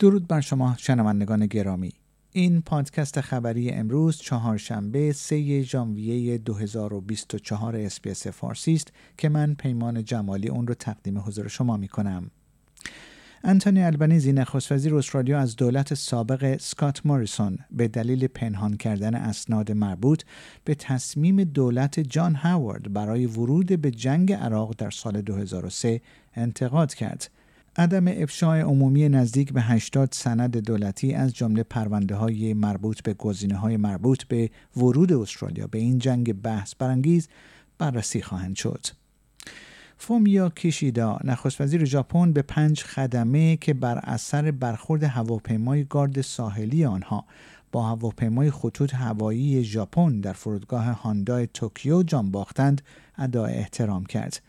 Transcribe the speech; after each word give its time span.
درود 0.00 0.28
بر 0.28 0.40
شما 0.40 0.74
شنوندگان 0.78 1.46
گرامی 1.46 1.92
این 2.32 2.62
پادکست 2.62 3.20
خبری 3.20 3.70
امروز 3.70 4.16
چهارشنبه 4.16 5.12
3 5.12 5.62
ژانویه 5.62 6.38
2024 6.38 7.76
اسپیس 7.76 8.26
فارسی 8.26 8.74
است 8.74 8.92
که 9.18 9.28
من 9.28 9.54
پیمان 9.54 10.04
جمالی 10.04 10.48
اون 10.48 10.66
رو 10.66 10.74
تقدیم 10.74 11.18
حضور 11.18 11.48
شما 11.48 11.76
می 11.76 11.88
کنم. 11.88 12.30
انتونی 13.44 13.82
البنیزی 13.82 14.32
نخست 14.32 14.72
وزیر 14.72 14.94
استرالیا 14.94 15.38
از 15.38 15.56
دولت 15.56 15.94
سابق 15.94 16.56
سکات 16.60 17.06
موریسون 17.06 17.58
به 17.70 17.88
دلیل 17.88 18.26
پنهان 18.26 18.76
کردن 18.76 19.14
اسناد 19.14 19.72
مربوط 19.72 20.22
به 20.64 20.74
تصمیم 20.74 21.44
دولت 21.44 22.00
جان 22.00 22.34
هاوارد 22.34 22.92
برای 22.92 23.26
ورود 23.26 23.80
به 23.80 23.90
جنگ 23.90 24.32
عراق 24.32 24.74
در 24.78 24.90
سال 24.90 25.22
2003 25.22 26.00
انتقاد 26.34 26.94
کرد. 26.94 27.30
عدم 27.76 28.08
افشای 28.08 28.60
عمومی 28.60 29.08
نزدیک 29.08 29.52
به 29.52 29.62
80 29.62 30.08
سند 30.12 30.56
دولتی 30.56 31.14
از 31.14 31.34
جمله 31.34 31.62
پرونده 31.62 32.14
های 32.14 32.54
مربوط 32.54 33.02
به 33.02 33.14
گزینه 33.14 33.56
های 33.56 33.76
مربوط 33.76 34.24
به 34.24 34.50
ورود 34.76 35.12
استرالیا 35.12 35.66
به 35.66 35.78
این 35.78 35.98
جنگ 35.98 36.32
بحث 36.32 36.74
برانگیز 36.74 37.28
بررسی 37.78 38.22
خواهند 38.22 38.56
شد. 38.56 38.86
فومیا 39.98 40.48
کیشیدا 40.48 41.18
نخست 41.24 41.60
وزیر 41.60 41.84
ژاپن 41.84 42.32
به 42.32 42.42
پنج 42.42 42.82
خدمه 42.82 43.56
که 43.56 43.74
بر 43.74 43.98
اثر 43.98 44.50
برخورد 44.50 45.02
هواپیمای 45.02 45.84
گارد 45.84 46.20
ساحلی 46.20 46.84
آنها 46.84 47.24
با 47.72 47.82
هواپیمای 47.82 48.50
خطوط 48.50 48.94
هوایی 48.94 49.64
ژاپن 49.64 50.20
در 50.20 50.32
فرودگاه 50.32 50.84
هاندای 50.84 51.46
توکیو 51.54 52.02
جان 52.02 52.30
باختند 52.30 52.82
ادای 53.18 53.54
احترام 53.54 54.04
کرد. 54.04 54.40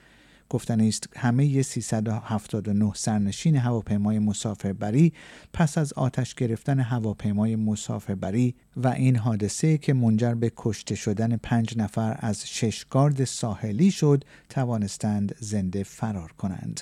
گفتن 0.52 0.81
است 0.81 1.09
همه 1.16 1.61
379 1.61 2.91
سرنشین 2.95 3.55
هواپیمای 3.55 4.19
مسافربری 4.19 5.13
پس 5.53 5.77
از 5.77 5.93
آتش 5.93 6.35
گرفتن 6.35 6.80
هواپیمای 6.80 7.55
مسافربری 7.55 8.55
و 8.77 8.88
این 8.88 9.16
حادثه 9.16 9.77
که 9.77 9.93
منجر 9.93 10.33
به 10.33 10.52
کشته 10.58 10.95
شدن 10.95 11.38
پنج 11.38 11.77
نفر 11.77 12.17
از 12.19 12.47
شش 12.47 12.85
گارد 12.85 13.23
ساحلی 13.23 13.91
شد 13.91 14.23
توانستند 14.49 15.35
زنده 15.39 15.83
فرار 15.83 16.31
کنند. 16.31 16.81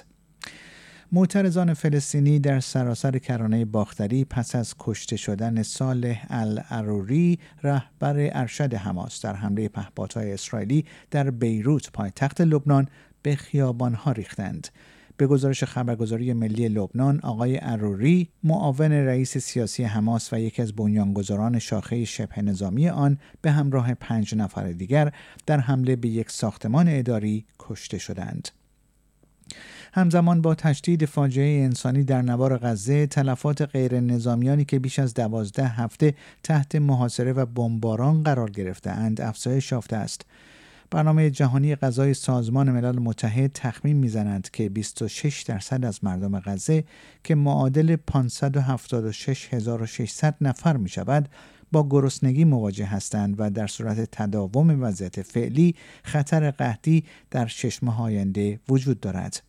معترضان 1.11 1.73
فلسطینی 1.73 2.39
در 2.39 2.59
سراسر 2.59 3.17
کرانه 3.17 3.65
باختری 3.65 4.25
پس 4.25 4.55
از 4.55 4.75
کشته 4.79 5.17
شدن 5.17 5.63
صالح 5.63 6.25
الاروری 6.29 7.39
رهبر 7.63 8.15
ارشد 8.17 8.73
حماس 8.73 9.21
در 9.21 9.35
حمله 9.35 9.67
پهپادهای 9.67 10.33
اسرائیلی 10.33 10.85
در 11.11 11.31
بیروت 11.31 11.91
پایتخت 11.91 12.41
لبنان 12.41 12.87
به 13.21 13.35
خیابانها 13.35 14.11
ریختند. 14.11 14.67
به 15.19 15.27
گزارش 15.27 15.63
خبرگزاری 15.63 16.33
ملی 16.33 16.67
لبنان 16.67 17.19
آقای 17.19 17.59
اروری 17.61 18.29
معاون 18.43 18.91
رئیس 18.91 19.37
سیاسی 19.37 19.83
حماس 19.83 20.33
و 20.33 20.39
یکی 20.39 20.61
از 20.61 20.73
بنیانگذاران 20.73 21.59
شاخه 21.59 22.05
شبه 22.05 22.41
نظامی 22.41 22.89
آن 22.89 23.17
به 23.41 23.51
همراه 23.51 23.93
پنج 23.93 24.35
نفر 24.35 24.71
دیگر 24.71 25.13
در 25.45 25.59
حمله 25.59 25.95
به 25.95 26.07
یک 26.07 26.31
ساختمان 26.31 26.87
اداری 26.87 27.45
کشته 27.59 27.97
شدند. 27.97 28.49
همزمان 29.93 30.41
با 30.41 30.55
تشدید 30.55 31.05
فاجعه 31.05 31.63
انسانی 31.63 32.03
در 32.03 32.21
نوار 32.21 32.57
غزه 32.57 33.07
تلفات 33.07 33.61
غیر 33.61 33.99
نظامیانی 33.99 34.65
که 34.65 34.79
بیش 34.79 34.99
از 34.99 35.13
دوازده 35.13 35.67
هفته 35.67 36.13
تحت 36.43 36.75
محاصره 36.75 37.33
و 37.33 37.45
بمباران 37.45 38.23
قرار 38.23 38.49
گرفتهاند 38.49 39.21
افزایش 39.21 39.71
یافته 39.71 39.95
است 39.95 40.25
برنامه 40.91 41.29
جهانی 41.29 41.75
غذای 41.75 42.13
سازمان 42.13 42.71
ملل 42.71 42.99
متحد 42.99 43.51
تخمین 43.53 43.97
می‌زنند 43.97 44.49
که 44.49 44.69
26 44.69 45.41
درصد 45.41 45.85
از 45.85 46.03
مردم 46.03 46.39
غزه 46.39 46.83
که 47.23 47.35
معادل 47.35 47.95
576600 47.95 50.35
نفر 50.41 50.77
می 50.77 50.89
شود 50.89 51.29
با 51.71 51.87
گرسنگی 51.89 52.45
مواجه 52.45 52.85
هستند 52.85 53.35
و 53.37 53.49
در 53.49 53.67
صورت 53.67 54.09
تداوم 54.11 54.83
وضعیت 54.83 55.21
فعلی 55.21 55.75
خطر 56.03 56.51
قحطی 56.51 57.03
در 57.31 57.47
شش 57.47 57.83
ماه 57.83 58.01
آینده 58.01 58.59
وجود 58.69 58.99
دارد. 58.99 59.48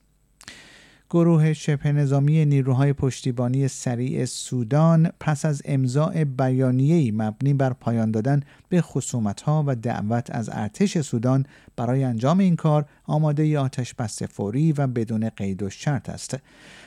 گروه 1.12 1.52
شبه 1.52 1.92
نظامی 1.92 2.44
نیروهای 2.44 2.92
پشتیبانی 2.92 3.68
سریع 3.68 4.24
سودان 4.24 5.10
پس 5.20 5.44
از 5.44 5.62
امضاع 5.64 6.24
بیانیه‌ای 6.24 7.10
مبنی 7.10 7.54
بر 7.54 7.72
پایان 7.72 8.10
دادن 8.10 8.42
به 8.68 8.80
خصومت‌ها 8.80 9.64
و 9.66 9.74
دعوت 9.74 10.30
از 10.30 10.50
ارتش 10.52 10.98
سودان 10.98 11.46
برای 11.76 12.04
انجام 12.04 12.38
این 12.38 12.56
کار 12.56 12.84
آماده 13.04 13.58
آتش 13.58 13.94
بس 13.94 14.22
فوری 14.22 14.72
و 14.72 14.86
بدون 14.86 15.28
قید 15.28 15.62
و 15.62 15.70
شرط 15.70 16.08
است. 16.08 16.38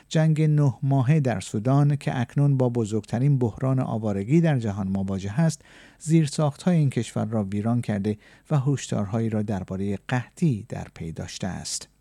جنگ 0.09 0.41
نه 0.41 0.73
ماهه 0.83 1.19
در 1.19 1.39
سودان 1.39 1.95
که 1.95 2.19
اکنون 2.19 2.57
با 2.57 2.69
بزرگترین 2.69 3.37
بحران 3.37 3.79
آوارگی 3.79 4.41
در 4.41 4.59
جهان 4.59 4.87
مواجه 4.87 5.39
است، 5.39 5.61
زیر 5.99 6.29
های 6.65 6.77
این 6.77 6.89
کشور 6.89 7.25
را 7.25 7.43
ویران 7.43 7.81
کرده 7.81 8.17
و 8.51 8.59
هشدارهایی 8.59 9.29
را 9.29 9.41
درباره 9.41 9.97
قحطی 10.07 10.65
در 10.69 10.87
پی 10.95 11.11
داشته 11.11 11.47
است. 11.47 11.92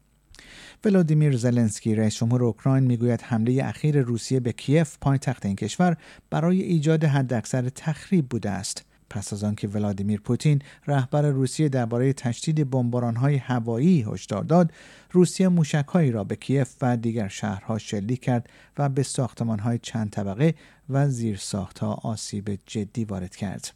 ولادیمیر 0.84 1.36
زلنسکی 1.36 1.94
رئیس 1.94 2.16
جمهور 2.16 2.44
اوکراین 2.44 2.84
می‌گوید 2.84 3.22
حمله 3.22 3.64
اخیر 3.64 4.00
روسیه 4.00 4.40
به 4.40 4.52
کیف 4.52 4.96
پایتخت 5.00 5.46
این 5.46 5.56
کشور 5.56 5.96
برای 6.30 6.62
ایجاد 6.62 7.04
حداکثر 7.04 7.68
تخریب 7.68 8.28
بوده 8.28 8.50
است. 8.50 8.84
پس 9.12 9.32
از 9.32 9.44
آنکه 9.44 9.68
ولادیمیر 9.68 10.20
پوتین 10.20 10.62
رهبر 10.86 11.22
روسیه 11.22 11.68
درباره 11.68 12.12
تشدید 12.12 12.70
بمبارانهای 12.70 13.36
هوایی 13.36 14.02
هشدار 14.02 14.44
داد 14.44 14.72
روسیه 15.10 15.48
موشکهایی 15.48 16.10
را 16.10 16.24
به 16.24 16.36
کیف 16.36 16.74
و 16.82 16.96
دیگر 16.96 17.28
شهرها 17.28 17.78
شلیک 17.78 18.20
کرد 18.20 18.48
و 18.78 18.88
به 18.88 19.02
ساختمانهای 19.02 19.78
چند 19.78 20.10
طبقه 20.10 20.54
و 20.88 21.08
زیرساختها 21.08 21.92
آسیب 21.92 22.58
جدی 22.66 23.04
وارد 23.04 23.36
کرد. 23.36 23.72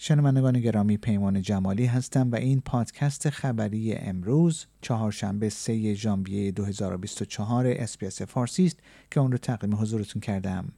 شنوندگان 0.00 0.60
گرامی 0.60 0.96
پیمان 0.96 1.42
جمالی 1.42 1.86
هستم 1.86 2.30
و 2.30 2.36
این 2.36 2.60
پادکست 2.60 3.30
خبری 3.30 3.94
امروز 3.94 4.66
چهارشنبه 4.80 5.48
3 5.48 5.94
ژانویه 5.94 6.52
2024 6.52 7.66
SBS 7.66 8.22
فارسی 8.22 8.66
است 8.66 8.80
که 9.10 9.20
اون 9.20 9.32
رو 9.32 9.38
تقدیم 9.38 9.74
حضورتون 9.74 10.20
کردم. 10.20 10.72